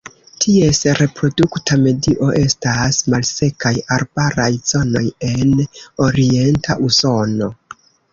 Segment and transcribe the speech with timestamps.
[0.43, 5.53] Ties reprodukta medio estas malsekaj arbaraj zonoj en
[6.07, 7.51] orienta Usono.